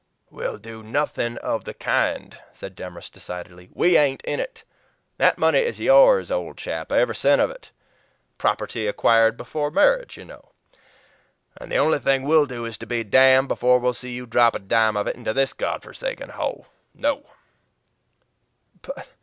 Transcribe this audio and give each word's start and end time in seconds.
"We'll 0.31 0.57
do 0.57 0.81
nothing 0.81 1.37
of 1.43 1.63
the 1.63 1.75
kind," 1.75 2.35
said 2.53 2.75
Demorest 2.75 3.13
decidedly. 3.13 3.69
"WE 3.71 3.97
ain't 3.97 4.23
in 4.23 4.39
it. 4.39 4.63
That 5.17 5.37
money 5.37 5.59
is 5.59 5.79
yours, 5.79 6.31
old 6.31 6.57
chap 6.57 6.91
every 6.91 7.13
cent 7.13 7.39
of 7.39 7.51
it 7.51 7.69
property 8.39 8.87
acquired 8.87 9.37
before 9.37 9.69
marriage, 9.69 10.17
you 10.17 10.25
know; 10.25 10.53
and 11.55 11.71
the 11.71 11.77
only 11.77 11.99
thing 11.99 12.23
we'll 12.23 12.47
do 12.47 12.65
is 12.65 12.79
to 12.79 12.87
be 12.87 13.03
damned 13.03 13.47
before 13.47 13.77
we'll 13.77 13.93
see 13.93 14.15
you 14.15 14.25
drop 14.25 14.55
a 14.55 14.59
dime 14.59 14.97
of 14.97 15.05
it 15.05 15.15
into 15.15 15.33
this 15.33 15.53
Godforsaken 15.53 16.29
hole. 16.31 16.65
No!" 16.95 17.27